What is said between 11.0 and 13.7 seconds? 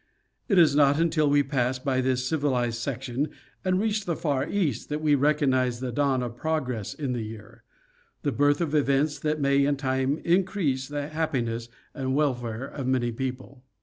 happiness and welfare of many people.